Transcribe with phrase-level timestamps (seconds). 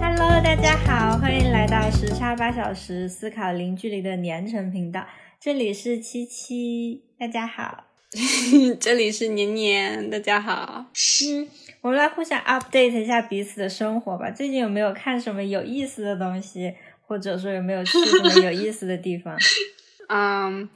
[0.00, 5.06] Hello，大家好，欢迎来到时差八小时思考零距离的年成频道，
[5.40, 7.84] 这里是七七，大家好。
[8.78, 10.86] 这里是年年，大家好。
[11.26, 11.48] 嗯，
[11.80, 14.30] 我们来互相 update 一下彼此的生活吧。
[14.30, 16.74] 最近有没有看什么有意思的东西，
[17.14, 19.38] 或者说有没有去什么有意思的地方？
[20.10, 20.68] 嗯，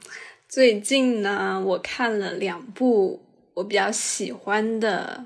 [0.47, 3.21] 最近呢，我看了两部
[3.55, 5.25] 我比较喜欢的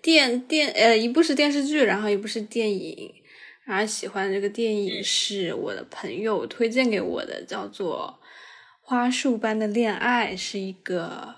[0.00, 3.12] 电电，呃，一部是电视剧，然后一部是电影。
[3.64, 8.20] 然后喜欢的这个电影是我的朋友推荐给我的，叫做
[8.80, 11.34] 《花束般的恋爱》，是一个。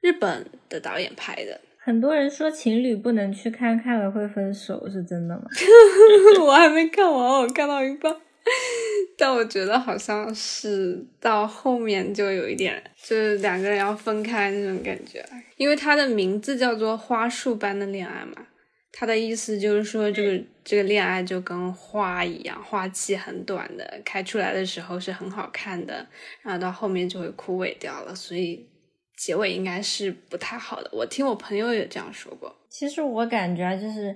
[0.00, 5.44] 日本的导演拍的，很多人说情侣不能去看，看了会分手，是真的吗？
[6.42, 8.12] 我还没看完，我看到一半，
[9.18, 15.24] 但我觉得好像是到后面就有一点，就是两个人要分开那种感觉，
[15.56, 18.46] 因为它的名字叫做《花束般的恋爱》嘛，
[18.92, 26.06] 它的意思就是说这个这个恋爱就跟花一样，花期很短的，开出来的时候是很好看的，
[26.42, 28.68] 然后到后面就会枯萎掉了，所以。
[29.14, 32.52] 结尾应该是不太好的，我听我朋友也这样说过。
[32.68, 34.12] 其实我感觉就是，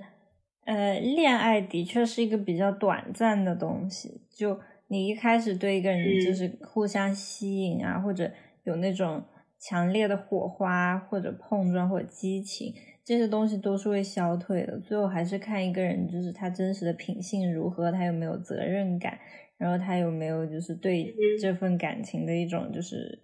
[0.67, 4.19] 呃，恋爱的确是一个比较短暂的东西。
[4.29, 8.29] 就你一开始对一个人就是互相吸引啊，或者
[8.65, 9.23] 有那种
[9.57, 14.77] 强烈的火花，或者碰撞或者激情，这些东西都是会消退的。
[14.81, 19.17] 最后还是看一个人就是他真实的品性如何，他有没有责任感，
[19.57, 23.23] 然后他有没有就是对这份感情的一种就是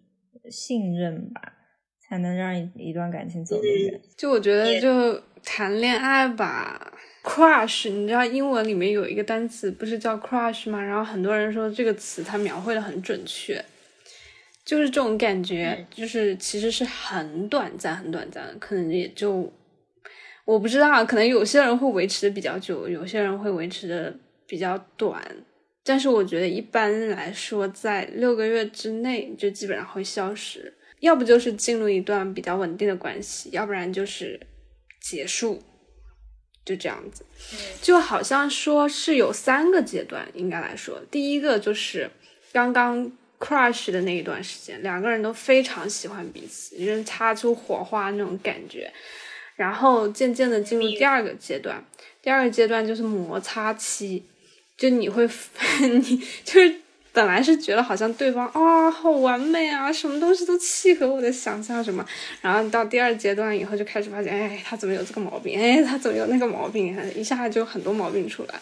[0.49, 1.41] 信任吧。
[2.13, 3.99] 才能让一一段感情走得远。
[4.15, 10.79] 就我觉得，就谈恋爱吧，crush，你知道英文里面有一个单词不是叫 crush 吗？
[10.79, 13.65] 然后很多人说这个词它描绘的很准确，
[14.63, 19.51] 就是这种感觉，就是其实是很短暂、很短暂的，可能也就
[20.45, 24.15] 我不知道，可能有些人会维持的比较久，有些人会维持的
[24.45, 25.19] 比较短，
[25.83, 30.71] 但是我觉得一般来说，在六个月之内就基本上会消失。
[31.03, 34.39] 要不就是进入一段比较稳定的关系，要不然就是
[35.01, 35.61] 结束，
[36.63, 37.25] 就这样子。
[37.81, 42.09] 就好像说是有三个阶段，应该来说，第一个就是
[42.53, 48.89] 刚刚 crush 的那一段时间，两个人都非常喜欢彼此，就是擦出火花那种感觉。
[49.57, 51.83] 然后渐渐的进入第二个阶段，
[52.21, 54.23] 第二个阶段就是摩擦期，
[54.77, 55.29] 就你会，
[55.99, 56.82] 你就是。
[57.13, 62.03] 本来是觉得好像对方啊好完美啊，什么东西都契合我的想象什么，
[62.41, 65.61] 然后到第二阶段以后就开始发现，哎，他怎么有这个毛病？
[65.61, 66.97] 哎，他怎么有那个毛病？
[67.15, 68.59] 一下就很多毛病出来。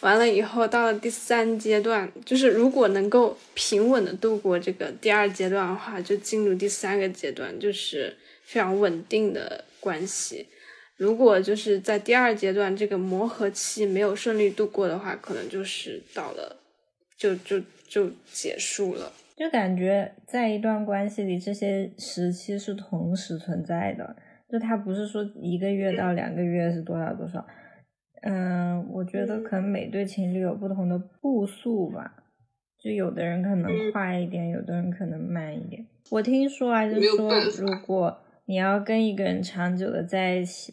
[0.00, 8.14] 完了以后到了第三阶段，就是如果能够平稳的度过这个第二阶段的话，就进入第三个阶段，就是
[8.44, 10.46] 非常稳定的关系。
[10.98, 16.59] 如果就是在第二阶段这个磨合期没有顺利度过的话，可能就是到了。
[17.20, 24.16] 就就就结束了，就感觉在一段关系里，这些时期是同时存在的。
[24.48, 27.46] 就它不是说一个月到两个月是多少多少，
[28.22, 32.16] 嗯，我觉得可能每对情侣有不同的步速吧。
[32.82, 35.86] 就有的人可能快一点，有的人可能慢一点。
[36.10, 40.72] 我听说啊，就是说如果你要跟一个人长久的在一起，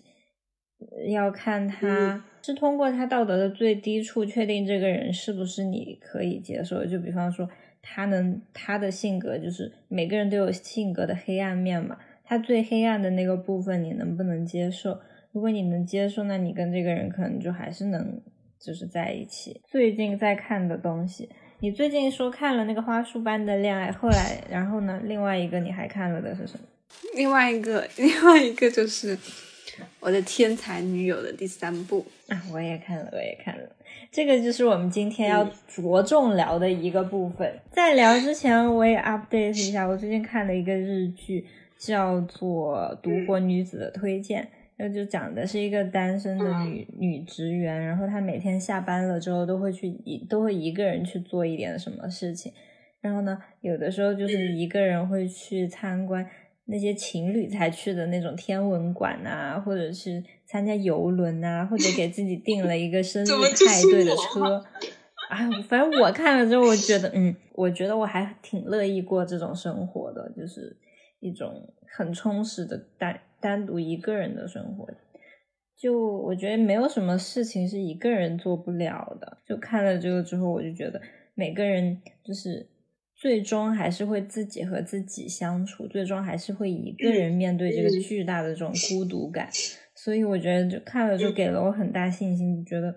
[1.09, 2.23] 要看他。
[2.47, 6.85] 是通过他道德的最低处确定这个人是不是你可以接受。
[6.85, 7.45] 就比方说，
[7.81, 14.97] 他能他的性格就是每个人都有性格的黑暗面嘛，他最黑暗的那个部分你能不能接受？
[15.33, 18.21] 如果你能接受，那你跟这个人可能就还是能
[18.57, 19.59] 就是在一起。
[19.69, 21.27] 最近在看的东西，
[21.59, 25.01] 你最近说看了那个花束般的恋爱，后来然后呢？
[25.03, 26.65] 另外一个你还看了的是什么？
[27.13, 29.17] 另外一个，另外一个就是。
[29.99, 33.63] 我的天才女友的第三部啊，我也看了，我也看了。
[34.11, 37.51] 这个就是我们今天要着重聊的一个部分。
[37.71, 41.45] 在聊之前，我也 update 一下，我最近看了一个日剧，
[41.77, 44.43] 叫做《独活女子的推荐》，
[44.75, 52.53] 然后就讲的是一个单身的女女职员，然后她每天下班了之后都会去一都会一个人去做一点什么事情，
[53.01, 56.25] 然后呢，有的时候就是一个人会去参观。
[56.69, 64.61] 那些情侣才去的那种天文馆啊，或者是参加游轮啊，或者给自己订了一个生日派对的车，
[65.29, 70.75] 哎，反正我看了之后，我觉得，嗯，我觉得我还挺乐意过这种生活的，就是
[71.21, 74.89] 一种很充实的单单独一个人的生活。
[75.79, 79.37] 就我觉得没有什么事情是一个人做不了的。
[79.45, 81.01] 就看了这个之后，我就觉得
[81.33, 82.67] 每个人就是。
[83.19, 89.49] 最终还是会自己和自己相处，最终还是会一个人面对这个巨大的这种孤独感。
[89.95, 92.95] 所以我觉得就看了就给了我很大信心，觉得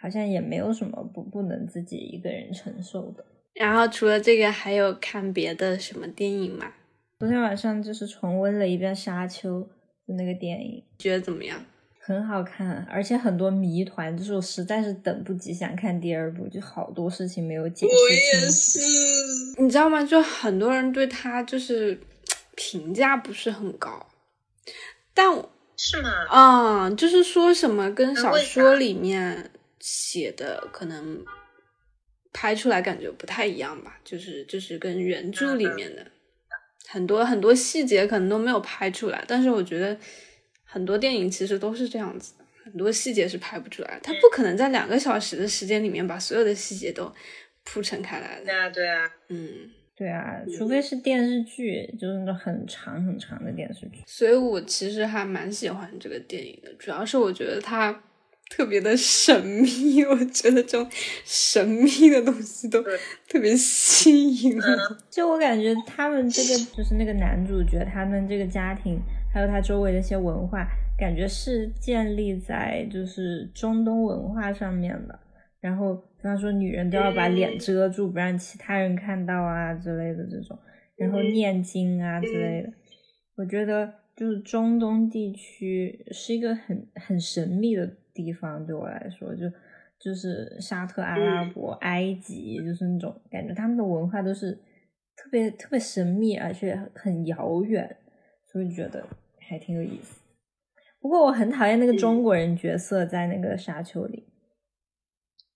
[0.00, 3.24] 好像也没有什么不不能自己一个人承受的。
[3.54, 6.74] 然后除了这个，还有看别的什么电影吗？
[7.18, 9.60] 昨天晚上就是重温了一遍《沙丘》
[10.06, 11.64] 的那个电影，觉得怎么样？
[12.02, 18.02] 很好看，而且很多谜团，就是我实在是等不及想看第二部，就好多事情没有解释清。
[18.02, 20.02] 我也是，你知道吗？
[20.02, 22.00] 就很多人对他就是
[22.56, 24.06] 评价不是很高，
[25.12, 25.30] 但
[25.76, 26.10] 是吗？
[26.30, 31.22] 啊，就是说什么跟小说里面写的可能
[32.32, 36.06] 拍出来感觉不太一样吧，就是就是跟原著里面的
[36.88, 39.96] 很多很多细节可能都没有拍出来，但是我觉得
[40.70, 47.12] 很多电影其实都是这样子的，很多细节是拍不出来，他不可能在两个小时的时间里面把所有的细节都
[47.64, 49.48] 铺陈开来的，对啊，对啊，嗯。
[50.00, 54.00] 对啊，除非是电视剧，就是那种很长很长的电视剧。
[54.06, 58.02] 所以我其实还蛮喜欢这个电影的，主要是我觉得它
[58.48, 60.88] 特别的神秘，我觉得这种
[61.26, 62.82] 神秘的东西都
[63.28, 64.96] 特别吸引我。
[65.10, 68.98] 就我感觉他们这个就是那个男主角，他们这个家庭，
[69.32, 70.66] 还有它周围的一些文化，
[70.98, 75.18] 感觉是建立在就是中东文化上面的。
[75.60, 80.58] 然后，比方说女人都要把脸遮住，不让其他人看到啊之类的这种，
[80.96, 82.72] 然后念经啊之类的。
[83.36, 89.50] 我觉得就是中东地区是一个很很神秘的地方，对我来说，就
[89.98, 97.96] 就是沙特阿拉伯、埃及，就是那种感觉，他们的文化都是特别特别神秘，而且很遥远，
[98.50, 99.06] 所以觉得
[99.50, 100.20] 还挺有意思。
[101.00, 104.24] 不过我很讨厌那个中国人角色在那个沙丘里。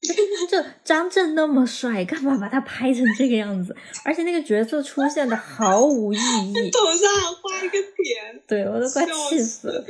[0.51, 3.75] 就张震那么帅，干嘛把他拍成这个样子？
[4.05, 9.87] 而且那个角色出现的毫无意义， 头上还画一个点，对我都快气死了。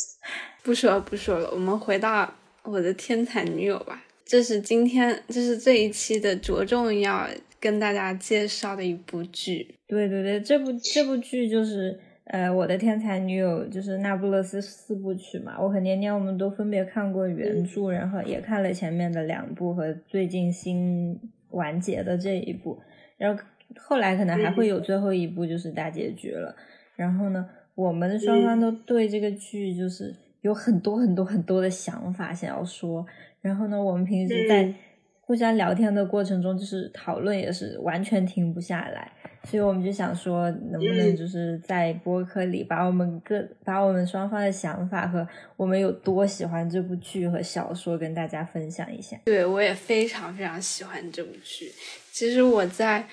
[0.62, 2.32] 不说了不说了，我们回到
[2.62, 4.02] 我的天才女友吧。
[4.24, 7.28] 这是今天，这是这一期的着重要
[7.60, 9.74] 跟大家介绍的一部剧。
[9.86, 15.60] 对对对，这部这部剧就是呃，我的天才女友就是那不勒斯四部曲嘛。
[15.60, 21.18] 我和年年我们都分别看过原著，然后也看了前面的两部和最近新
[21.50, 22.78] 完结的这一部，
[23.18, 23.42] 然后
[23.76, 26.54] 后来可能还会有最后一部就是大结局了。
[26.94, 27.44] 然后呢，
[27.74, 33.04] 我们双方都对这个剧就是有很多很多很多的想法想要说。
[33.40, 34.72] 然后呢，我们平时在
[35.30, 39.12] 互相聊天的过程中，就是讨论也是完全停不下来。
[39.44, 45.24] 所以我们就想说，能不能就是在播客里把我们各把我们双方的想法和
[45.56, 49.16] 我们有多喜欢这部剧和小说跟大家分享一下。
[49.26, 51.70] 对我也非常非常喜欢这部剧。
[52.10, 53.06] 其实我在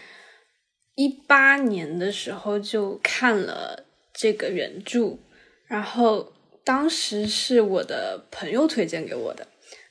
[0.95, 5.19] 一八年的时候就看了这个原著，
[5.67, 6.33] 然后
[6.63, 9.45] 当时是我的朋友推荐给我的。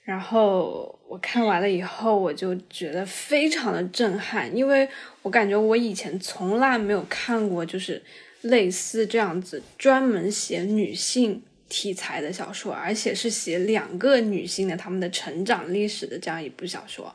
[0.06, 4.88] 然后我看完了以后，我就觉得非常的震撼，因为
[5.22, 8.00] 我感觉我以前从来没有看过，就是
[8.42, 17.12] 类似这样子专门写女性题材的小说，而且是写两个女性的她们的成长历史的这样一部小说，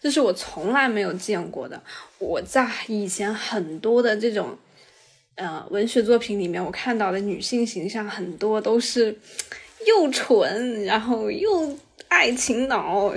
[0.00, 1.82] 这是我从来没有见过的。
[2.18, 4.56] 我在以前很多的这种
[5.34, 9.14] 呃文学作品里面，我看到的女性形象很多都是
[9.86, 11.76] 又蠢，然后又。
[12.14, 13.12] 爱情脑，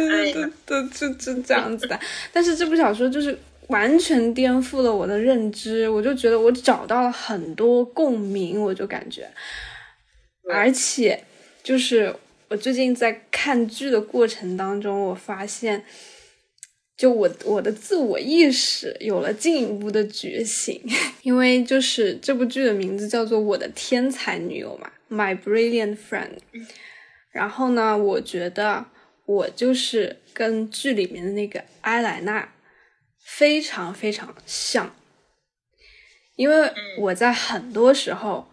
[0.64, 2.00] 都就就这样子的。
[2.32, 9.30] 但是这部小说就是完全颠覆了我的认知，我就觉得我找到了很多共鸣，我就感觉，
[10.50, 11.22] 而且
[11.62, 12.12] 就是
[12.48, 15.84] 我最近在看剧的过程当中，我发现，
[16.96, 20.82] 就我我的自我意识有了进一步的觉醒，
[21.22, 26.38] 因为就是这部剧的名字叫做《我的天才女友》嘛，My Brilliant Friend。
[27.30, 28.86] 然后呢，我觉得
[29.24, 32.52] 我就是跟剧里面的那个埃莱娜
[33.18, 34.94] 非常非常像，
[36.36, 38.50] 因为我在很多时候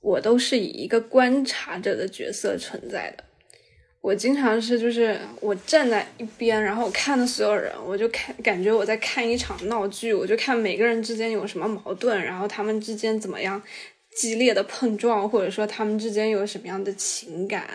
[0.00, 3.24] 我都是以一个观察者的角色存在的。
[4.02, 13.62] 我经常是就是我站在一边，然后看的所有人，我就看感觉我在看一场闹剧，我就看每个人之间有什么矛盾，然后他们之间怎么样。
[14.16, 17.68] 激烈的碰撞，或者说他们之间有什么样的情感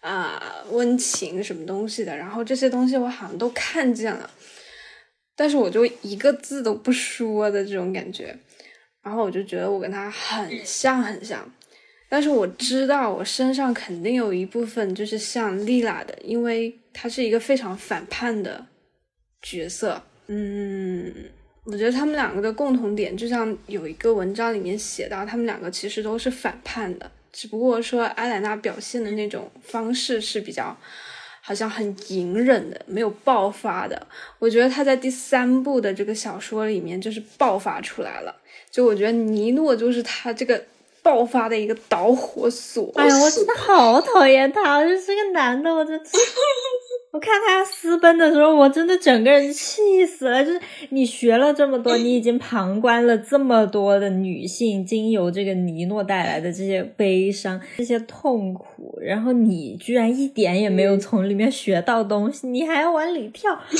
[0.00, 4.30] 啊、温情什么东西的，然后这些东西我好像都看见了，
[5.34, 8.36] 但是我就一个字都不说的这种感觉，
[9.02, 11.50] 然后我就觉得我跟他很像很像，
[12.08, 18.66] 但是我知道我身上肯定有一部分就是像丽拉的，因为她是一个非常反叛的
[19.40, 21.12] 角色，嗯，
[21.64, 30.76] 我觉得他们两个的共同点，就像有一个文章里面写到，他们两个其实都是反叛的，只不过说阿莱娜表现的那种方式是比较。
[31.46, 34.06] 好像很隐忍的，没有爆发的。
[34.38, 38.34] 我觉得他在第三部的这个小说里面就是爆发出来了。
[38.70, 40.64] 就我觉得尼诺就是他这个
[41.02, 42.90] 爆发的一个导火索。
[42.94, 46.00] 哎呀，我真的好讨厌他，就是个男的，我真。
[47.14, 50.44] 我看他私奔的时候，我真的整个人气死了。
[50.44, 63.56] 就是你学了这么多，你已经旁观了这么多的女性，经由这个尼诺带来的这些悲伤、这些痛苦，然后你居然一点也没有从里面学到东西，你还要往里跳。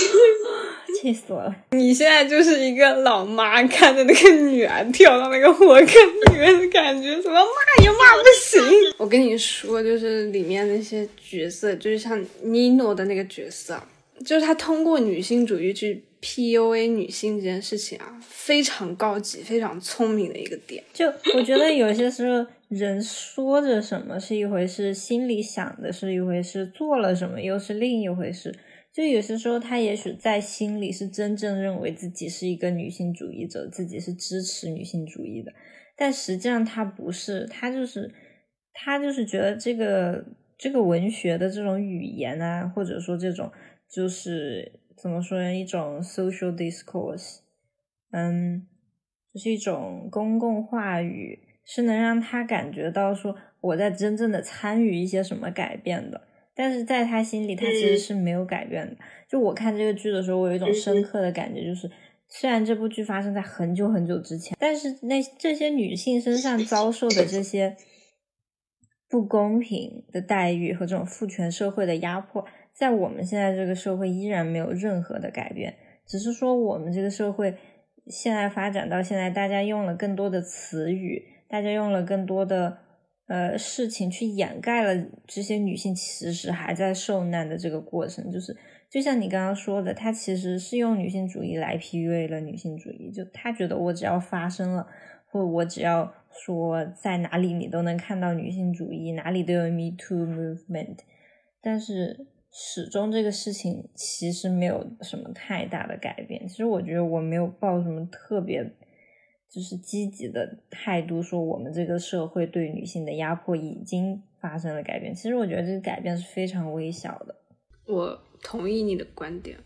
[1.04, 1.54] 气死我了！
[1.72, 8.62] 你现在就是一个老妈看着那个女儿跳到那个火坑里面的感觉，怎么骂也骂不行。
[8.96, 13.78] 我跟你说，就是里面那些角色，就是像尼诺的那个角色，
[14.24, 20.82] 就是他通过女性主义去 PUA 女性这件事情啊，非常高级、非常聪明的一个点。
[20.94, 28.54] 就我觉得有些时候人说着什么是一回事，心里想的是一回事，做了什么又是另一回事。
[28.94, 35.52] 就有些时候，他也许在心里是真正认为自己是一个女性主义者，自己是支持女性主义的，
[35.96, 38.14] 但实际上他不是，他就是
[38.72, 40.24] 他就是觉得这个
[40.56, 43.50] 这个文学的这种语言啊，或者说这种
[43.90, 47.38] 就是怎么说呢，一种 social discourse，
[48.12, 48.64] 嗯，
[49.32, 56.28] 就是一种公共话语，是能让他感觉到说我在真正的参与一些什么改变的。
[56.56, 58.96] 但是在他心里，他其实是没有改变的。
[59.28, 61.90] 就我看这个剧的时候，我有一种深刻的感觉，就是
[62.28, 67.76] 虽然这部剧发生在很久很久之前，但是那这些女性身上遭受的这些
[69.08, 75.74] 不公平的待遇和这种父权社会的压迫，在我们现在这个社会依然没有任何的改变。
[76.06, 77.56] 只是说我们这个社会
[78.06, 82.83] 现在发展到现在，大家用了更多的词语，大家用了更多的。
[83.26, 88.54] 呃，事情去掩盖了这些女性其实还在受难的这个过程，就是
[88.90, 94.86] 就像你刚刚说的，他其实是用女性主义来 PUA 了女性主义，就他觉得我只要发生了，
[95.26, 100.98] 或我只要说在哪里你都能看到女性主义，哪里都有 Me Too movement，
[101.62, 106.46] 但是始终这个事情其实没有什么太大的改变。
[106.46, 108.70] 其实我觉得我没有抱什么特别。
[109.54, 115.14] 就是积极的态度，说我们这个社会对女性的压迫已经发生了改变。
[115.14, 117.36] 其实我觉得这个改变是非常微小的。
[117.86, 119.56] 我同意你的观点，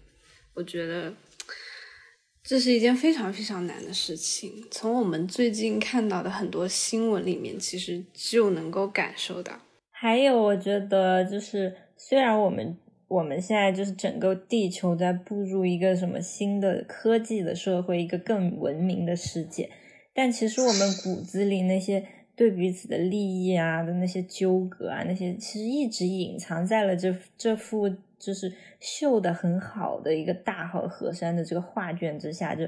[0.52, 1.14] 我觉得
[2.42, 4.52] 这是一件非常非常难的事情。
[4.70, 9.58] 从我们最近看到的很多新闻里面，其实就能够感受到。
[9.90, 12.76] 还有，我觉得就是虽然我们。
[13.08, 19.70] 我们现在就是整个地球在步入一个什么新的科技的社会，一个更文明的世界。
[20.14, 22.04] 但其实我们骨子里那些
[22.36, 27.88] 对彼此的利益啊的那些纠葛啊，那些其实一直隐藏在了这这幅
[28.18, 32.64] 就是绣的很好的一个大好河山的这个画卷之下，就。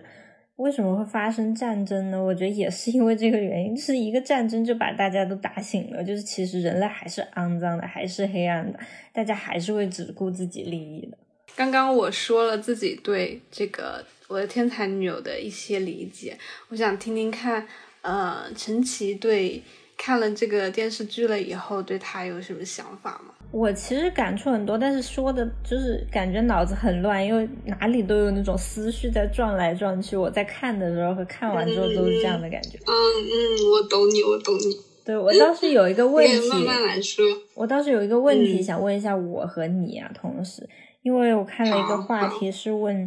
[0.61, 2.23] 为什么会发生战争呢？
[2.23, 8.79] 我觉得也是因为这个原因，就是一个战争就把大家都打醒了，就是其实人类还是肮脏的，还是黑暗的，
[9.11, 11.17] 大家还是会只顾自己利益的。
[11.57, 16.37] 刚刚我说了自己对这个我的天才女友的一些理解，
[16.69, 17.67] 我想听听看，
[18.02, 19.62] 呃，陈奇对
[20.02, 23.35] 看了这个电视剧了以后，对他有什么想法吗？
[23.50, 30.16] 我其实感触很多，但是说的就是感觉脑子很乱，因为哪里都有那种思绪在转来转去。
[30.16, 32.78] 我在看的时候和看完之后都是这样的感觉。
[32.87, 33.37] 嗯嗯，
[33.73, 34.75] 我懂你，我懂你。
[35.04, 37.23] 对我倒是有一个问题，慢慢来说。
[37.54, 40.66] 我倒是有一个问题想问一下我和你啊，同时，
[41.02, 43.07] 因为我看了一个话题是问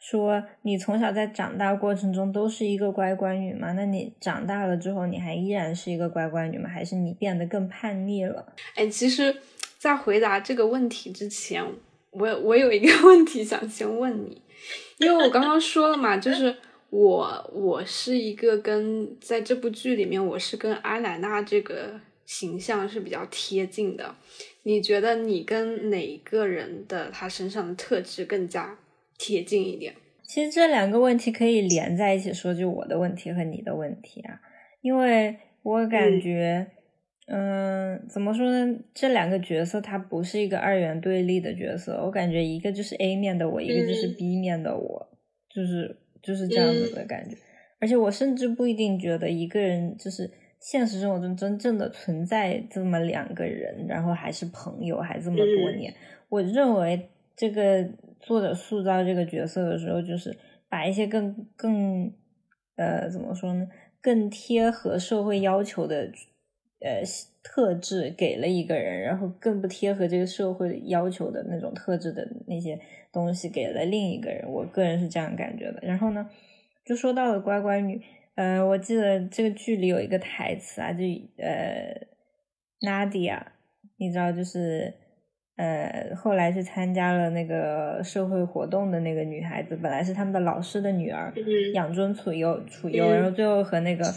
[0.00, 3.70] 说，你从小在长大过程中都是一个乖乖女吗？
[3.74, 6.68] 那你长大了之后，你还依然是一个乖乖女吗？
[6.68, 8.52] 还是你变得更叛逆了？
[8.74, 9.36] 哎，其实。
[9.78, 11.64] 在回答这个问题之前，
[12.10, 14.42] 我我有一个 问题想先问你，
[14.98, 16.54] 因为我刚刚说了嘛，就是
[16.90, 24.14] 我我是一个跟在这部剧里面，我是跟阿莱娜这个形象是比较贴近的。
[24.64, 28.76] 你觉得你跟哪一个人的他身上的特质更加
[29.20, 29.92] 贴近一点？
[30.22, 34.40] 其实这两个问题可以连在一起说，就我的问题和你的问题啊，
[34.80, 36.66] 因为我感觉。
[37.32, 38.76] 嗯，怎么说呢？
[38.92, 45.08] 这两个角色它不是一个二元对立的角色，我感觉一个就是 A 面的我，一个就是 B 面的我，
[45.54, 47.36] 就是就是这样子的感觉。
[47.78, 55.94] 而且我甚至不一定觉得一个人就是现实生活中真正的存在这么两个人，然后还是朋友，还这么多年。
[56.28, 57.88] 我认为这个
[58.20, 60.36] 作者塑造这个角色的时候，就是
[60.68, 62.12] 把一些更更
[62.76, 63.66] 呃怎么说呢，
[64.00, 66.10] 更贴合社会要求的
[66.80, 67.02] 呃
[67.42, 72.78] 特质给了一个人，然后更不贴合这个社会要求的那种特质的那些
[73.10, 74.46] 东西给了另一个人。
[74.48, 75.80] 我个人是这样感觉的。
[75.82, 76.28] 然后呢，
[76.84, 78.00] 就说到了乖乖女，
[78.34, 81.04] 呃，我记得这个剧里有一个台词啊，就
[81.38, 82.06] 呃
[82.82, 83.42] ，Nadia，
[83.96, 84.99] 你知道就是。
[85.60, 91.30] 呃，后来是参加了那个社会活动的那个女孩子，本来是他们的老师的女儿，
[91.74, 94.10] 养尊处优，处优，然后最后和那个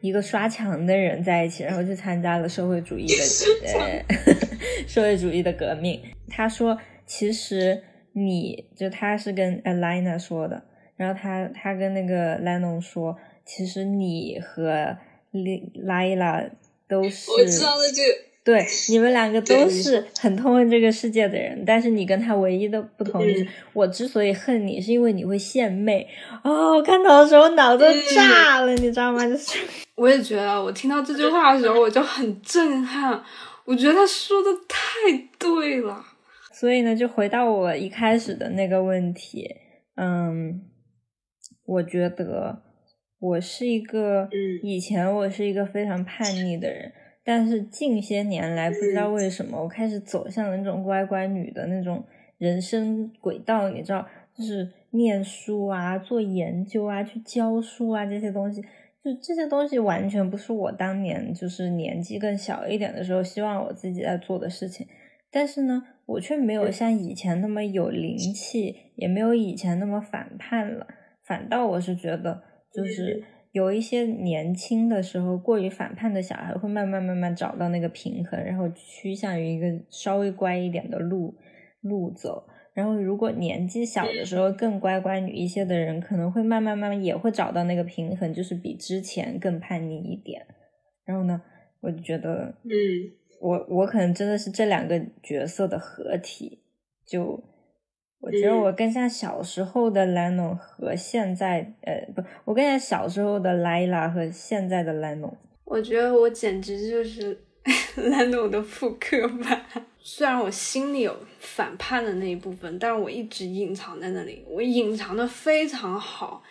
[0.00, 3.22] 一个刷墙的人在一起，然后去参加了社会主义的
[3.78, 4.04] 呃
[4.88, 6.02] 社会主义的革命。
[6.28, 6.76] 他说，
[7.06, 7.80] 其实
[8.14, 10.60] 你就他是跟 Alina 说的，
[10.96, 14.96] 然后他他跟那个 Lennon 说，其实你和
[15.32, 16.50] Lila
[16.88, 18.33] 都是我知道的这个。
[18.44, 26.06] 对，你们两个都是很痛恨这个世界的人，但是你跟他唯一的不同就是，我之所以恨你，是因为你会献媚。
[26.42, 27.84] 哦，我看到的时候脑子
[28.14, 29.26] 炸了，你知道吗？
[29.26, 29.58] 就是，
[29.96, 33.18] 我也觉得，我听到这句话的时候，我就很震撼。
[33.64, 36.04] 我觉得他说的太对了。
[36.52, 39.48] 所以呢，就回到我一开始的那个问题，
[39.96, 40.60] 嗯，
[41.64, 42.62] 我觉得
[43.18, 44.28] 我是一个，
[44.62, 46.92] 以前我是一个非常叛逆的人。
[47.26, 52.04] 但是近些年来，不知道为什么，我开始走向了那种乖乖女的那种
[52.36, 53.70] 人生轨道。
[53.70, 58.60] 你知道，就是念书啊，做研究啊，去教书啊，这些东西，
[59.02, 64.86] 就这些东西完全不是我当年就是年纪更小一点的时候希望我自己在做的事情。
[65.30, 70.86] 但是呢，我却没有像以前那么有灵气，也没有以前那么反叛了。
[71.22, 73.24] 反倒我是觉得，就是。
[73.54, 81.36] 有一些年轻的时候过于反叛的小孩，会慢慢慢慢找到那个平衡，然后趋向于一个稍微乖一点的路
[81.80, 82.48] 路走。
[82.72, 90.44] 然后，如果年纪小的时候更乖乖女一些的人，可能会慢慢慢慢也会找到那个平衡，就是比之前更叛逆一点。
[91.04, 91.40] 然后呢，
[91.80, 92.74] 我就觉得，嗯，
[93.40, 96.58] 我我可能真的是这两个角色的合体，
[97.06, 97.53] 就。
[98.24, 105.30] 我觉得我更像小时候的 Leno 和现在，呃，不，我更像小时候的 Lila 和现在的 Leno。
[105.64, 107.38] 我觉得我简直就是
[107.96, 109.66] Leno 的复刻版。
[109.98, 116.42] 虽然我心里有反叛的那一部分，但是我一直隐藏在那里，我隐藏的非常好，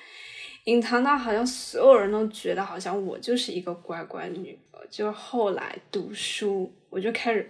[0.65, 4.55] 隐藏到好像所有人都觉得好像我就是一个乖乖女。
[4.89, 7.49] 就后来读书，我就开始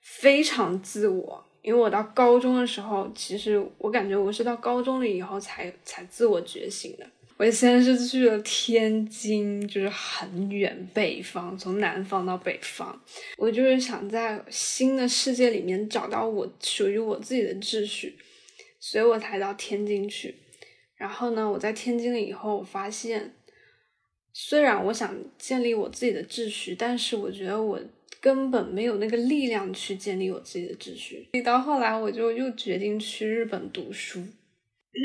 [0.00, 1.44] 非常自我。
[1.68, 7.06] 因为我到高中的时候，其实我感觉我是到高中了以后才才自我觉醒的。
[7.36, 12.98] 我先是去了天津，就是很远北方，从南方到北方，
[13.36, 18.16] 我就是想在新的世界里面找到我属于我自己的秩序，
[18.80, 20.36] 所以我才到天津去。
[20.96, 23.34] 然后呢，我在天津了以后，我发现，
[24.32, 27.78] 虽然我想建立我自己的秩序，但是我觉得我。
[28.28, 31.26] 根本没有那个力量去建立我自己的秩序。
[31.32, 34.22] 所以到后来，我就又决定去日本读书。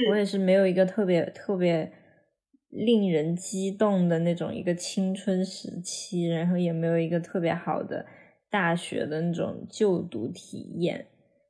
[0.09, 1.89] 我也是没有一个特别特别
[2.67, 8.05] 令人激动的那种一个青春时期，然后也没有一个特别好的
[8.51, 11.07] 大学的那种就读体验，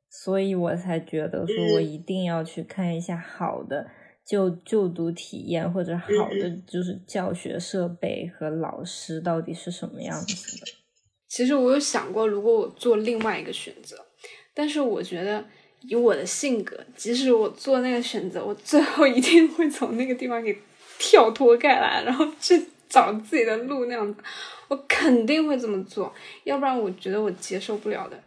[0.08, 3.90] 所以我才觉得说我一定要去看一下好的
[4.24, 10.83] 就就读体验或者好的就是教学设备和老师到底是什么样子的。
[11.26, 14.04] 其实我有想过，如果我做另外一个选择，
[14.52, 15.44] 但是我觉得
[15.80, 20.56] 以我的性格，即使我做那个选择，我最后一定会从那个地方给
[20.98, 24.22] 跳脱开来，然后去找自己的路那样子，
[24.68, 28.22] 我肯定会这么做，要不然我觉得我接受不了的。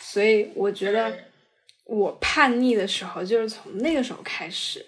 [0.00, 1.12] 所以我觉得
[1.84, 4.86] 我叛逆的时候，就是从那个时候开始，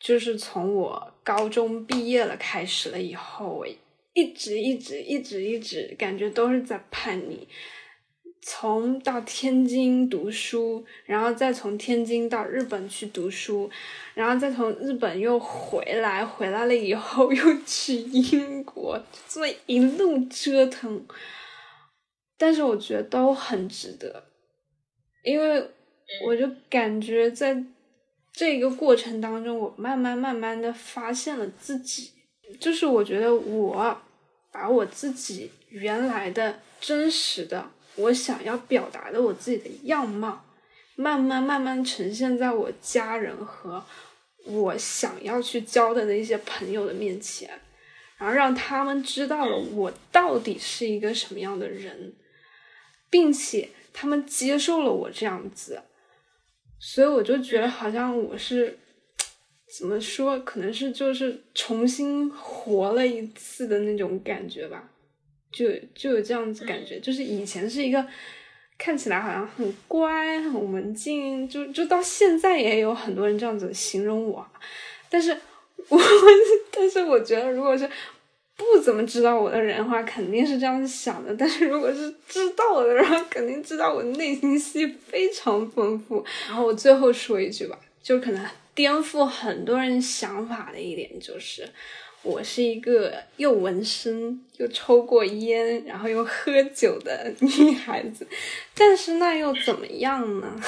[0.00, 3.66] 就是从我高中毕业了开始了以后，我。
[4.14, 7.48] 一直一直一直一直感觉都是在叛逆，
[8.42, 13.70] 从到天津读书，然后再从天津到日本去读书，
[14.14, 21.06] 然后再从日本又回来，回来了以后 又去英国，这么一路折腾，
[22.36, 24.24] 但是我觉得都很值得，
[25.24, 25.70] 因为
[26.26, 27.64] 我就感觉在
[28.30, 32.10] 这个过程当中，我慢慢慢慢的发现了自己。
[32.60, 34.00] 就是我觉得我
[34.50, 40.44] 把我自己原来的真实的我想要表达的我自己的样貌，
[40.96, 43.84] 慢慢慢慢呈现在我家人和
[44.44, 47.48] 我想要去交的那些朋友的面前，
[48.18, 52.14] 然后让他们知道了我到底是一个什么样的人，
[53.08, 55.82] 并且他们接受了我这样子，
[56.80, 58.78] 所以我就觉得好像我是
[59.76, 64.90] 怎么说，可能是就是重新活了一次的那种感觉吧，
[65.50, 68.06] 就就有这样子感觉，就是以前是一个
[68.76, 74.46] 看起来好像很乖、很文静，就就到现在也有很多人这样子形容我，
[75.08, 75.36] 但是
[75.88, 75.98] 我
[76.70, 77.88] 但是我觉得如果是。
[78.54, 81.34] 不怎么知道我的人的话，肯定是这样想的。
[81.34, 86.24] 但是如果是知道我的人，肯定知道我内心戏非常丰富。
[86.46, 91.68] 然后我最后说一句吧，就可能颠覆很多人想法的一点就是，
[92.22, 98.26] 我是一个又纹身又抽过烟，然后又喝酒的女孩子。
[98.74, 100.60] 但是那又怎么样呢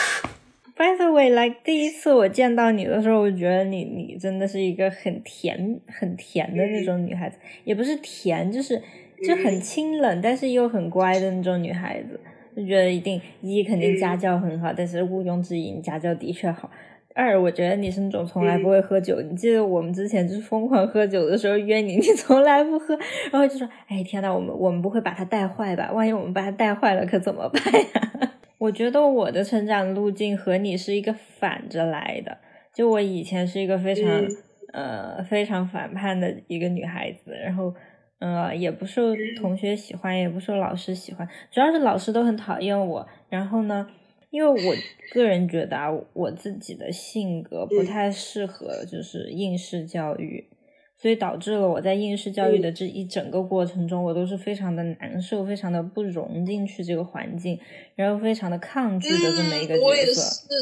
[0.77, 8.83] ？By the way，来第一次我见到你的时候，我觉得你你真的是一个很甜很甜的那种女孩子，也不是甜，就是
[9.27, 12.21] 就很清冷，但是又很乖的那种女孩子。
[12.57, 16.71] 就觉得一定一肯定家教很好，但是毋庸置疑，家教的确好。
[17.15, 19.21] 二，我觉得你是那种从来不会喝酒。
[19.21, 22.99] 你记得我们之前就是疯狂喝酒的时候约你，你 从来不喝，
[23.31, 25.93] 然后就说：“哎，天呐，我们我们不会把它带坏吧？
[25.93, 32.37] 万一我们把它带坏了，可怎么办呀？” 我觉得我的成长路径和你是一个反着来的。
[32.75, 34.27] 就我以前是一个非常
[34.73, 37.73] 呃非常反叛的一个女孩子，然后
[38.19, 43.07] 呃也不受同学喜欢，也不受老师喜欢，主要是老师都很讨厌我。
[43.29, 43.87] 然后呢，
[44.35, 44.75] 因为我
[45.13, 50.51] 个人觉得啊，我自己的性格不太适合就是应试教育。
[50.97, 57.59] 所以导致了我在应试教育的这一整个过程中，我都是非常的难受，非常的不融进去这个环境，
[57.95, 60.55] 然后非常的抗拒的这么一个角色。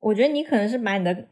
[0.00, 1.24] 我觉得你可能是把你的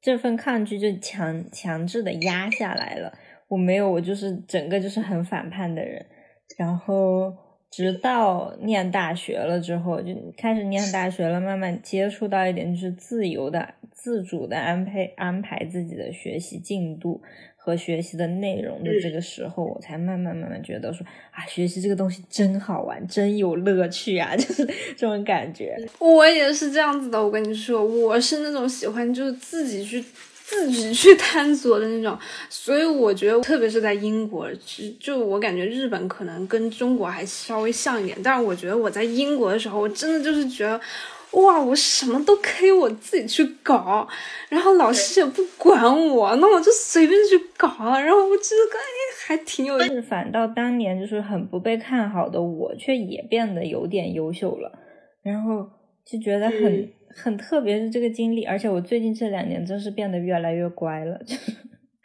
[0.00, 3.12] 这份抗拒就强强制的压下来了。
[3.48, 6.06] 我没有，我就是整个就是很反叛的人。
[6.56, 7.34] 然后
[7.74, 17.20] 直到念大学了之后，就开始念大学了，慢慢接触到一点就是自由的、自主的安排安排自己的学习进度。
[17.56, 25.74] 和学习的内容的这个时候，我才慢慢慢慢觉得说啊，学习这个东西真好玩，真有乐趣啊， 就是这种感觉。
[25.98, 30.04] 我也是这样子的，我跟你说，我是那种喜欢就是自己去
[30.46, 32.16] 自己去探索的那种，
[32.50, 34.46] 所以我觉得，特别是在英国，
[35.00, 40.78] 就我感觉日本可能跟中国还稍微像一点，但是我觉得我在英国的时候，我真的就是觉得。
[41.34, 44.06] 哇，我什么都可以我自己去搞，
[44.48, 48.80] 然后老师也不管我，那我就随便去搞，然后我觉得哎
[49.26, 49.76] 还挺有。
[49.82, 54.70] 是反倒当年就是很不被看好的我，却也变得有点优秀了，
[55.24, 55.68] 然后
[56.06, 61.36] 就觉得很很特别的这个经历，而且我最近这两年真是变得越来越乖了，就。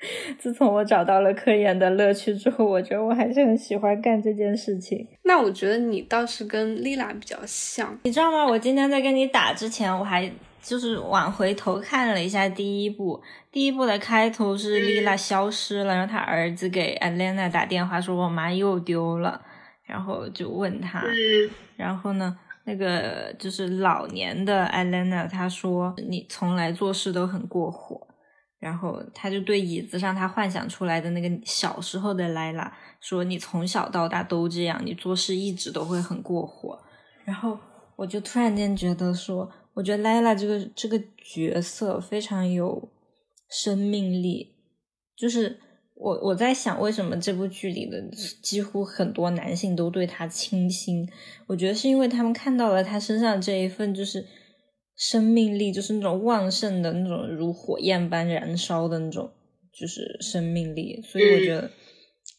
[0.39, 5.05] 自从我找到了科研的乐趣之后，我觉得我还是很喜欢干这件事情。
[5.23, 8.45] 那我觉得你倒是跟丽拉比较像，你知道吗？
[8.45, 19.41] 我今天在跟你打之前，我还就是往回头看了一下第一部，第一部的开头是丽拉消失了，然后他儿子给艾莲娜打电话说：“我妈又丢了。”
[19.85, 21.03] 然后就问他，
[21.75, 28.07] 然后呢，那个就是老年的艾莲娜，她说：“你从来做事都很过火。”
[28.59, 36.77] 然后他就对椅子上他幻想出来的那个小时候的莱拉说：“你从小到大都这样，你做事一直都会很过火。”
[37.23, 37.57] 然后
[37.95, 42.91] 我就突然间觉得说，我觉得莱拉这个这个角色非常有
[43.49, 44.57] 生命力。
[45.15, 45.59] 就是
[45.99, 48.01] 我我在想，为什么这部剧里的
[48.41, 51.07] 几乎很多男性都对他倾心？
[51.45, 54.25] 我觉得是因为他们看到了他身上这一份就是。
[55.01, 59.31] 生命力就是那种旺盛的那种，如火焰般燃烧的那种，
[59.71, 61.01] 就是生命力。
[61.01, 61.71] 所以我觉得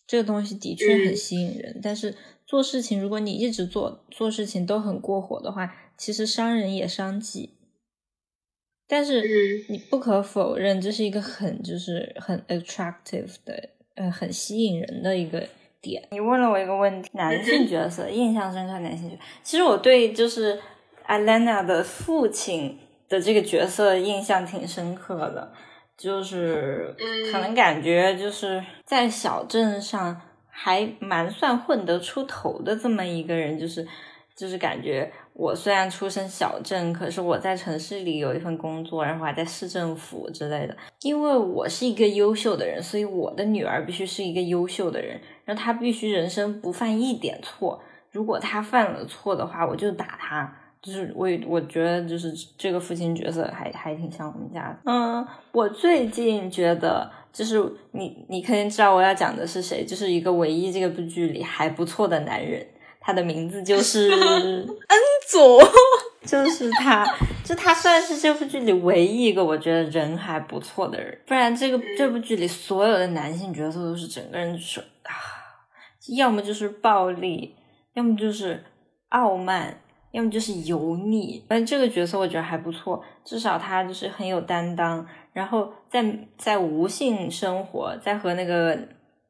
[0.07, 1.81] 这个东西的确很吸引人。
[1.83, 2.15] 但是
[2.47, 7.55] 做事情，如果你一直做做事情都很过火的话，其实伤人也伤己。
[8.91, 9.23] 但是
[9.69, 15.47] 你不可否认，这是一个很就是很 attractive 的，呃，很吸引人的一个
[15.81, 16.03] 点。
[16.11, 20.61] 你问了我一个问题：男性角色 印象深刻男性角色，其实我对就是。
[21.07, 25.53] 艾莲娜的父亲的这个角色印象挺深刻的，
[25.99, 26.95] 就是
[27.33, 33.85] 可能感觉就是在小镇上还蛮算混得出头的这么一个人，就是
[34.37, 40.77] 就是感觉我虽然出身小镇，可是我在城市里有一份工作，然后还在市政府之类的。
[41.01, 47.83] 因为我是一个优秀的人，所以我的女儿必须是一个优秀的人，然后她必须人生不犯一点错。
[48.13, 50.55] 如果她犯了错的话，我就打她。
[50.83, 54.79] 就是我，我觉得就是这个父亲角色还还挺像我们家的。
[54.85, 57.59] 嗯，我最近觉得就是
[57.93, 62.67] 你，你肯定知道我要讲的是谁，就是一个唯一这个部剧里还不错的男人，
[63.01, 64.69] 他的名字就是 恩
[65.29, 65.61] 佐。
[66.23, 67.03] 就是他，
[67.43, 75.11] 就他算是这部剧里唯一一个我觉得人还不错的人，不然这个这部剧里所有的男性角色都是整个人就是啊，
[76.15, 77.57] 要么就是暴力，
[77.95, 78.63] 要么就是
[79.09, 81.43] 傲慢，要么就是油腻。
[81.49, 85.05] 但这个角色我觉得还不错，至少他就是很有担当。
[85.33, 86.05] 然后在
[86.37, 88.77] 在无性生活，在和那个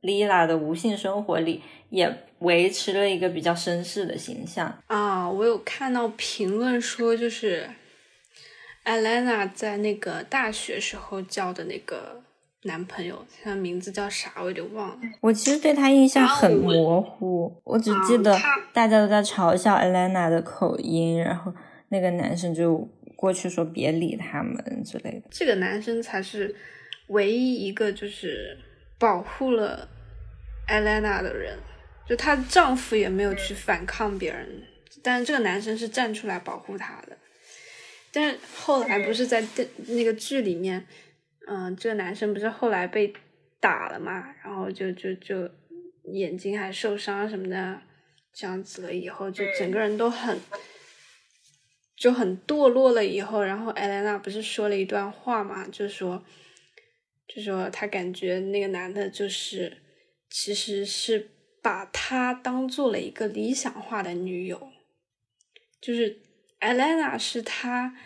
[0.03, 5.31] Lila 的无性生活里，也维持了一个比较绅士的形象啊。
[5.31, 7.71] 我有看到评论说，就是
[8.85, 12.21] Elena 在那个大学时候交的那个
[12.65, 14.99] 男朋友，他名字叫啥，我有点忘了。
[15.21, 18.39] 我其实对他印象很模糊，我只记得
[18.75, 21.53] 大家都在嘲笑 Elena 的口音，然后
[21.89, 22.89] 那个男生就。
[23.21, 26.57] 过去说别理他们之类的，这个男生才是
[27.09, 28.57] 唯一一个就是
[28.99, 29.87] 保护了
[30.67, 31.59] 艾莱娜的人，
[32.11, 34.65] 就她丈夫也没有去反抗别人，
[35.01, 37.17] 但是这个男生是站出来保护她的。
[38.11, 39.41] 但是后来不是在
[39.87, 40.85] 那个剧里面，
[41.47, 43.15] 嗯，这个男生不是后来被
[43.61, 45.49] 打了嘛，然后就就就
[46.13, 47.81] 眼睛还受伤什么的，
[48.35, 50.37] 这样子了以后就整个人都很。
[51.97, 56.25] 就很堕落了以后，然后艾莲娜不是说了一段话嘛，就说，
[57.29, 59.77] 就说她感觉那个男的，就是
[60.31, 61.29] 其实是
[61.63, 64.71] 把她当做了一个理想化的女友，
[65.81, 66.19] 就是
[66.59, 67.97] 艾莲娜是他。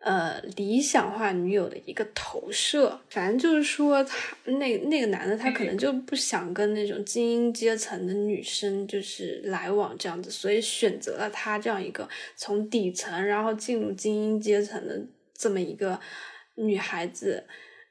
[0.00, 16.00] 呃，理想化女友的一个投射，反正就是说，他那那个男的，他可能就不想跟那种精英阶层的女生就是来往这样子，所以选择了他这样一个从底层然后进入精英阶层的这么一个
[16.54, 17.44] 女孩子。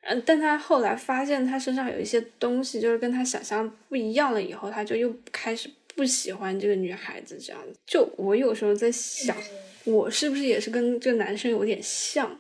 [0.08, 7.80] 嗯，但他后来发现他身上有一些东西，就是跟他想象不一样了，以后他就又开始不喜欢这个女孩子这样子。
[7.86, 9.36] 就我有时候在想。
[9.84, 12.38] 我是不是也是跟这个男生有点像？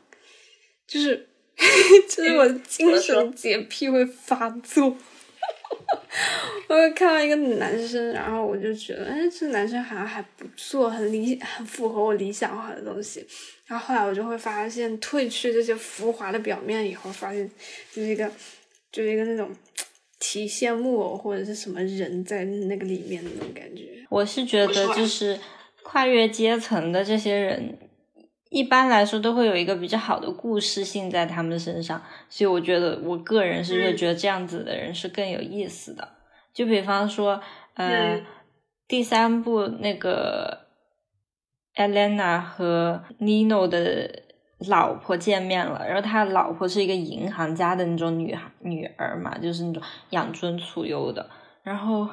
[0.85, 1.29] 就是，
[2.09, 4.97] 就是我的精神洁癖会发作。
[6.69, 13.25] 我看到一个男生，然后我就觉得，哎，这男生好像还不错，很理，很符合我理想化的东西。
[13.65, 17.49] 然后后来我就会发现，褪去这些浮华的表面以后，发现
[17.91, 18.29] 就是一个，
[18.91, 19.49] 就是一个那种
[20.19, 24.05] 提线木偶或者是什么人在那个里面的那种感觉。
[24.09, 25.39] 我是觉得就是。
[25.89, 27.77] 跨越阶层的这些人，
[28.49, 36.07] 一般来说都会有一个比较好的故事性在他们身上，所以我觉得我个人是会觉得这样子的人是更有意思的。
[36.53, 37.41] 就比方说，
[37.75, 38.21] 呃，
[38.87, 40.67] 第三部那个
[41.75, 44.23] Elena 和 Nino 的
[44.67, 51.29] 老婆见面了，然后他老婆是一个银行家的那种女孩女儿嘛，就是那种养尊处优的，
[51.63, 52.07] 然后。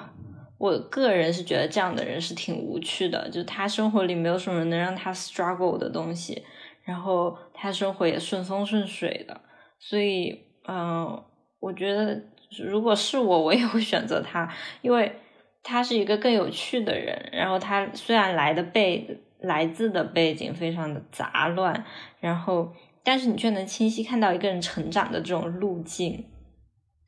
[0.64, 6.42] 我个人是觉得这样的人是挺无趣的，就他生活里没有什么能让他 struggle 的东西，
[6.84, 9.38] 然后他生活也顺风顺水的，
[9.78, 11.22] 所以，嗯，
[11.60, 12.18] 我觉得
[12.66, 14.50] 如果是我，我也会选择他，
[14.80, 15.14] 因为
[15.62, 21.84] 他是一个更有趣的人，然后他虽然来的背来自的背景非常的杂乱，
[22.20, 22.72] 然后
[23.02, 26.24] 但是你却能清晰看到一个人成长的这种路径。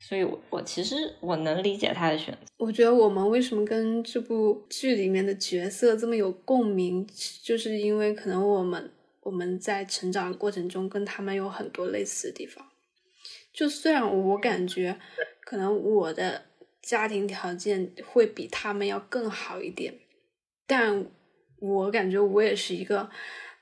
[0.08, 2.46] 所以，我我其实我能理解他的选择。
[2.58, 7.04] 我觉得我们为什么跟这部剧里面的角色这么有共鸣，
[7.42, 8.92] 就是因为可能我们
[9.22, 12.64] 我们在成长过程中跟他们有很多类似的地方。
[13.52, 14.96] 就虽然我感觉
[15.40, 16.44] 可能我的
[16.80, 19.92] 家庭条件会比他们要更好一点，
[20.68, 21.04] 但
[21.58, 23.10] 我感觉我也是一个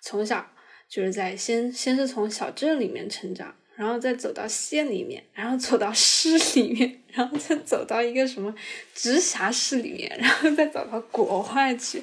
[0.02, 0.50] 从小
[0.90, 3.56] 就是在先先是从小镇里面成长。
[3.76, 8.54] 然后再走到县里面，然后走到市里面，然后再走到一个什么
[8.94, 12.02] 直辖市里面，然后再走到国外去，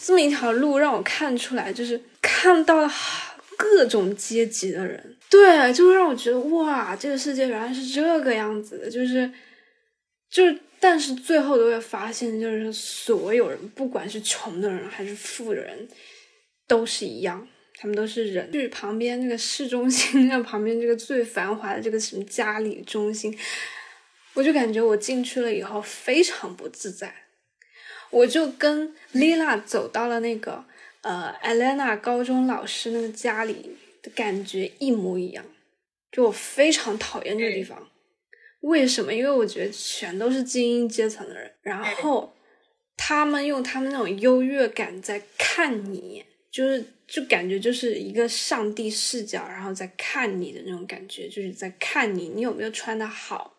[0.00, 2.90] 这么一条路让我看出来，就是看到了
[3.56, 9.30] 各种阶级的人，对，就会让我觉得哇，这个世界原来是这个样子的，就是，
[10.30, 15.88] 就是，但是最后都会发现，就是所有人，不管是穷的人还是富的人，
[16.66, 17.46] 都是一样。
[17.74, 23.36] 他们都是人，去旁边那个市中心，那 旁边这个最繁华的这个什么嘉里中心，
[24.34, 27.12] 我就感觉我进去了以后非常不自在，
[28.10, 30.64] 我就跟 Lila 走到了那个
[31.02, 35.44] 呃 Elena 高中老师那个家里的感觉一模一样，
[36.12, 37.90] 就我非常讨厌这个地方，
[38.60, 39.12] 为什么？
[39.12, 42.32] 因为我觉得全都是精英阶层的人，然后
[42.96, 46.84] 他们用他们那种优越感在看你，就是。
[47.08, 53.54] 就感觉就是一个上帝视角，然后在看你的那种感觉，就是在看你，你有没有穿的好，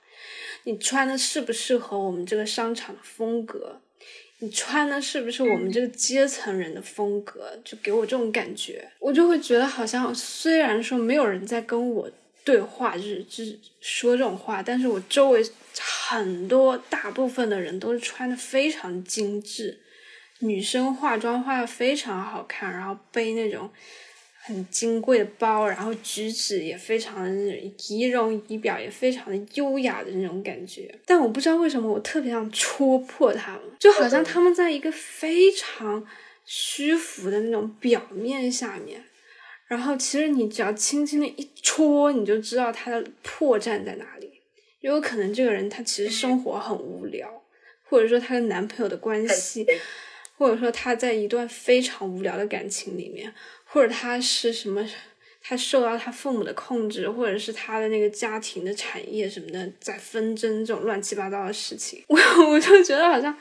[0.64, 3.80] 你穿的适不适合我们这个商场的风格，
[4.40, 7.56] 你穿的是不是我们这个阶层人的风格？
[7.64, 12.10] 就给我这种感觉，我就会觉得好像虽然说没有人在跟我
[12.44, 15.46] 对话，就是就是说这种话，但是我周围
[15.80, 19.80] 很多大部分的人都是穿的非常精致，
[20.44, 23.70] 女生化妆化的非常好看，然后背那种。
[24.46, 27.56] 很金贵的包，然后举止也非常的
[27.88, 36.06] 仪容仪表也非常的优雅的那种感觉，但我不知道为什么我特别想戳破他们，就好像他们在一个非常
[36.44, 39.02] 虚浮的那种表面下面，
[39.70, 44.30] 然后其实你只要轻轻的一戳，你就知道他的破绽在哪里。
[44.82, 47.42] 也有可能这个人他其实生活很无聊，
[47.84, 49.66] 或者说他跟男朋友的关系，
[50.44, 53.34] 或者说他在一段非常无聊的感情里面。
[53.66, 54.86] 或者他是什么？
[55.42, 62.18] 他受到他父母的控制，或者是他的那个家庭的产业什么的在纷争，这种乱七八糟的事情， 我
[62.50, 63.36] 我就觉得好像，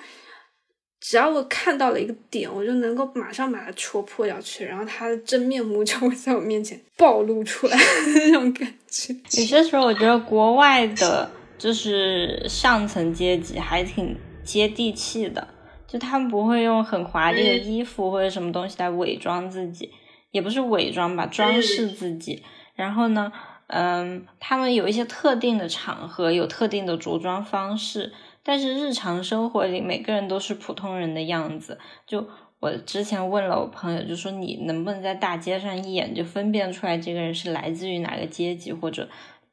[1.00, 7.76] 只要我看到了一个点，我就能够马上把它戳破掉去，然后他的真面目就会在我面前暴露出来
[8.14, 9.14] 那种感觉。
[9.38, 15.46] 有些时候，我觉得国外的就是上层阶级还挺接地气的，
[15.92, 19.92] 就他们不会用很华丽的衣服或者什么东西来伪装自己。
[20.30, 22.42] 也不是伪装吧，装饰自己。
[22.74, 23.30] 然后呢，
[23.66, 28.10] 嗯，他们有一些特定的场合有特定的着装方式，
[28.42, 31.78] 但是日常生活里每个人都是普通人的样子。
[32.06, 32.26] 就
[32.60, 39.06] 我之前问了我朋友，就说你能不能在大街上一眼就分辨出来这个人是来自于哪个阶级，或者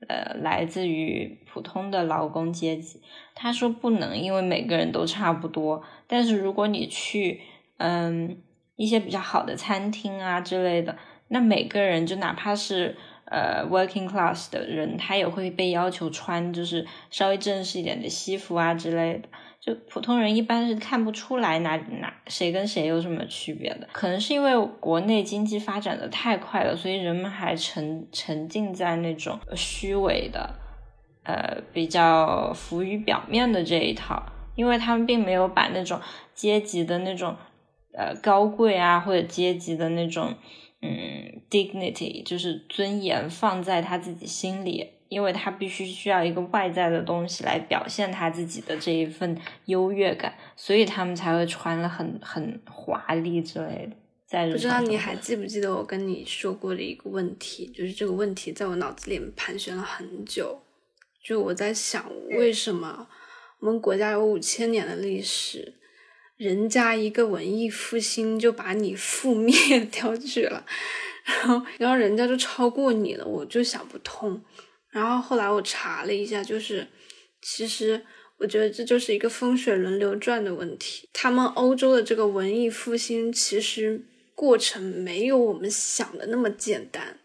[0.08, 3.02] 呃来自于普通的劳工阶级？
[3.36, 5.84] 他说不能，因为每个人都差不多。
[6.08, 7.42] 但是如果你去，
[7.78, 8.38] 嗯。
[8.82, 19.28] 一些比较好的餐厅啊之类的，那每个人就哪怕是呃 working class 的人，他也会被要求穿就是稍微正式一点的西服啊之类的。
[19.62, 23.88] 就普通人一般是看不出来哪哪谁跟谁有什么区别的。
[23.92, 30.56] 可能是因为国内经济发展的太快了，所以人们还沉沉浸在那种虚伪的，
[31.24, 34.24] 呃比较浮于表面的这一套，
[34.56, 36.00] 因为他们并没有把那种
[36.34, 37.36] 阶级的那种。
[37.92, 40.36] 呃，高贵啊，或者阶级的那种，
[40.80, 53.98] 嗯，dignity，就是尊严，放在他自己心里，因为他必须需要一个外在的东西来表现他自己的这一份优越感，所以他们才会穿了很很华丽之类的。
[54.28, 60.62] 在不知道你还记不记得我跟你说过的一个问题，就是这个问题在我脑子里盘旋了很久，
[61.24, 62.06] 就我在想，
[62.38, 63.08] 为什么
[63.60, 65.74] 我们国家有五千年的历史？
[66.38, 70.64] 人家一个文艺复兴就把你覆灭掉去了，
[71.26, 74.40] 然后然后人家就超过你了，我就想不通。
[74.92, 76.88] 然后后来我查了一下，就是
[77.42, 78.06] 其实
[78.38, 81.08] 我觉得这就是一个风水轮流转的问题。
[81.14, 84.04] 他们欧洲的这个文艺复兴其实
[84.36, 87.20] 过程没有我们想的那么简单，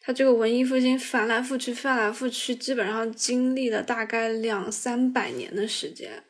[0.00, 6.22] 他这个文艺复兴翻来覆去翻来覆去，基本上经历了大概两三百年的时间。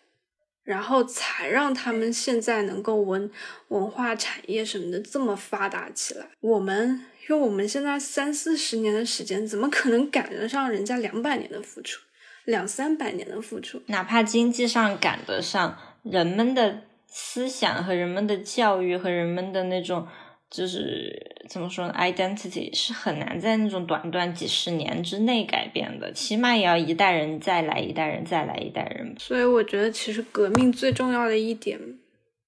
[0.65, 3.31] 然后才让他们现在能够文
[3.69, 6.27] 文化产业什么的这么发达起来。
[6.41, 12.01] 我们用我们现在三四十年的时间，怎么可能赶得上人家两百年的付出，
[12.45, 13.83] 两三百年的付出？
[13.87, 20.07] 哪怕经济上赶得上，人们的思想和人们的教育和人们的那种。
[20.49, 21.13] 就是
[21.49, 29.13] 怎么说呢？identity 是很难在那种短短几十年之内改变的，起码也要一代人再来一代人再来一代人。
[29.19, 31.81] 所以我觉得，其实革命最重要的一点，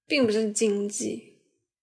[0.07, 1.28] 并不是经济，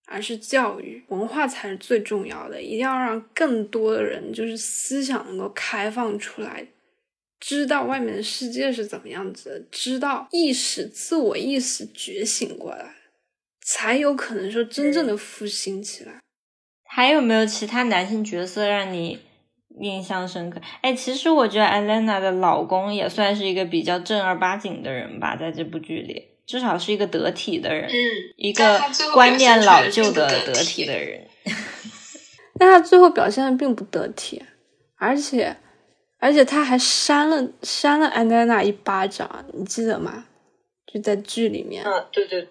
[0.07, 2.61] 而是教育、文化才是最重要的。
[2.61, 6.65] 一定要让更多的人，就是思想能够开放出来，
[7.39, 12.95] 知道外面的世界是怎么样子的，知道意识、自我意识觉醒过来。
[13.69, 16.21] 才有可能说真正的复兴起来。
[16.85, 19.19] 还有没有其他男性角色让你
[19.81, 20.61] 印象深刻？
[20.81, 27.87] 哎，其实我觉得艾莲娜的老公也算是一个比较正儿八经的人吧，在这部剧里，至少是一个得体的人，
[28.37, 28.81] 一个
[29.13, 31.27] 观念老旧的得体的人。
[32.57, 34.41] 但他最后表现的并不得体，
[34.95, 35.55] 而且
[36.17, 40.25] 而且他还扇了扇了艾莲娜一巴掌，你记得吗？
[40.91, 41.83] 就在剧里面。
[41.83, 42.47] 嗯，对对。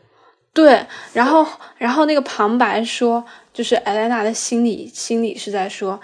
[0.52, 3.22] 对，然后，然后那个旁白说，
[3.52, 6.00] 就是艾莲娜的心里，心里是在说，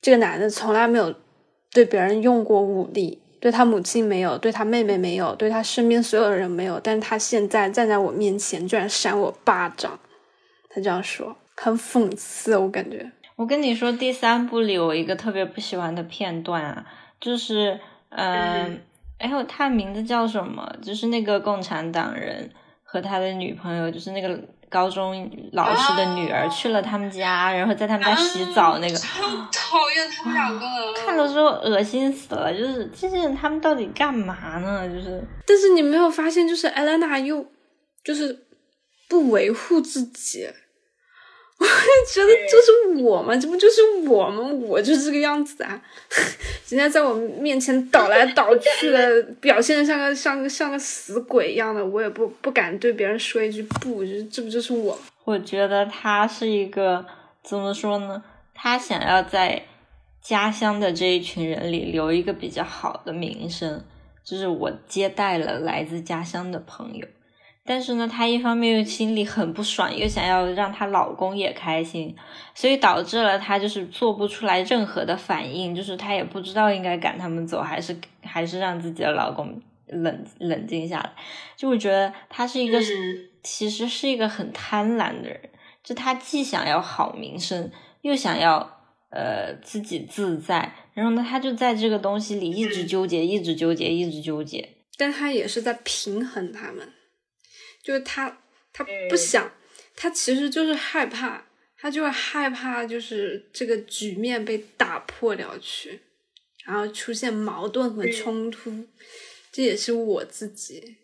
[0.00, 1.14] 这个男的从来没有
[1.70, 9.98] 对别人用过武力，对他母亲没有，对他妹妹没有，对他身边所有的人没有，但是他现在站在我面前，居然扇我巴掌，
[10.70, 13.10] 他这样说，很讽刺，我感觉。
[13.34, 16.86] 我跟你说，第三部里有一个特别不喜欢的片段啊，
[17.20, 17.80] 就是，
[18.10, 18.80] 嗯，
[19.18, 20.76] 哎呦，他名字叫什么？
[20.80, 22.48] 就是那个共产党人。
[22.92, 24.38] 和他的女朋友，就是那个
[24.68, 32.52] 高中老师的女儿，去了他们家，然后在他们家洗澡那个，超讨厌他们两个人，看的时候恶心死了。
[32.52, 34.86] 就是这些人他们到底干嘛呢？
[34.86, 37.46] 就是，但是你没有发现，就是艾兰娜又
[38.04, 38.46] 就是
[39.08, 40.46] 不维护自己。
[41.62, 43.36] 我 就觉得就是我嘛？
[43.36, 44.42] 这不就是我吗？
[44.66, 45.80] 我就是这个样子啊！
[46.68, 54.98] 人家在我面前倒来倒去的， 表现的像个像个像个死鬼一样的，我也不不敢对别人说一句不，就是这不就是我？
[55.24, 57.04] 我觉得他是一个
[57.44, 58.22] 怎么说呢？
[58.54, 59.62] 他想要在
[60.20, 63.84] 家乡的这一群人里留一个比较好的名声，
[64.24, 67.06] 就是我接待了来自家乡的朋友。
[67.64, 72.14] 但是呢，她一方面又心里很不爽，又想要让她老公也开心，
[72.54, 81.12] 所以导致了她就是做不出来任何的反应，就是她也不知道应该赶他们走，还是还是让自己的老公冷冷静下来。
[81.56, 85.40] 就我觉得她是一个，嗯其实是一个很贪婪的人，
[85.82, 87.70] 就她既想要好名声，
[88.02, 88.58] 又想要
[89.10, 94.68] 呃自己自在，然后呢，她就在这个东西里一直嗯纠结，一直纠结，一直纠结。
[94.96, 96.88] 但她也是在平衡他们，
[97.82, 98.38] 就是他
[98.72, 99.50] 他嗯不想，
[99.96, 101.44] 他其实就是害怕，
[101.76, 106.00] 他就是害怕，就是这个局面被打破了去，
[106.64, 108.86] 然后出现矛盾和冲突，
[109.50, 110.96] 这也是我自己，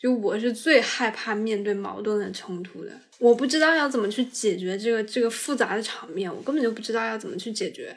[0.00, 7.96] 就我是最害怕面对矛盾和冲突的，我不知道要怎么去解决这个这个复杂的场面，我根本就不知道要怎么去解决。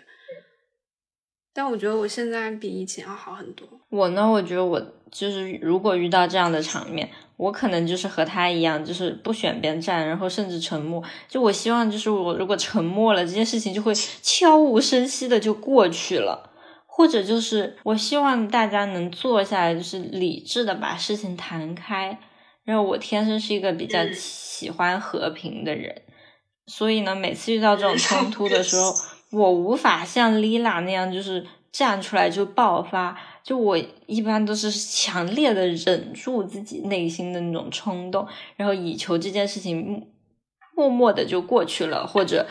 [1.54, 3.66] 但我觉得我现在比以前要好很多。
[3.88, 11.04] 我呢，我觉得我就是如果遇到这样的场面，我可能就是和他一样，就是不选边站，然后甚至沉默。
[11.28, 16.52] 就我希望，就是我如果沉默了，这件事情就会悄无声息的就过去了。
[16.88, 22.18] 或者就是我希望大家能坐下来，就是理智的把事情谈开。
[22.64, 26.04] 然后我天生是一个比较嗯喜欢和平的人，
[26.68, 28.94] 所以呢，每次遇到这种冲突的时候，
[29.32, 33.18] 我无法像丽拉那样，就是站出来就爆发。
[33.46, 33.78] 就我
[34.08, 40.08] 一般都是强烈的忍住自己内心的那种冲动，然后以求这件事情
[40.76, 42.48] 默默的就过去了，或者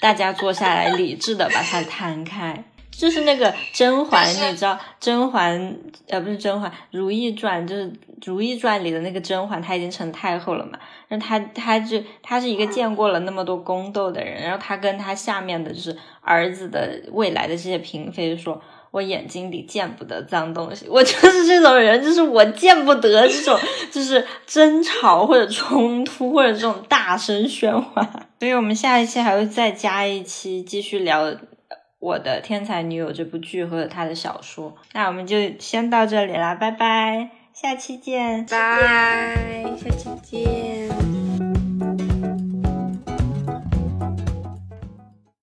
[0.00, 2.64] 大家坐下来理智的把它摊开。
[2.90, 5.76] 就是那个甄嬛，你知道甄嬛
[6.08, 7.92] 呃不是甄嬛，《如懿传》就是
[8.24, 10.78] 《如懿传》里的那个甄嬛，她已经成太后了嘛。
[11.08, 18.62] 然后她她就她是一个见过了那么多宫斗的人，然后她跟她下面的就是儿子的未来的这些嫔妃说。
[18.90, 23.58] 我眼睛里见不得脏东西，我就是这种人，就是我见不得这种
[23.90, 28.08] 就是争吵或者冲突或者这种大声喧哗。
[28.40, 31.34] 所以我们下一期还会再加一期，继续聊
[31.98, 34.74] 我的《天才女友》这部剧和他的小说。
[34.92, 38.46] 那我们就先到这里啦，拜拜，下期见。
[38.46, 41.17] 拜，下期见。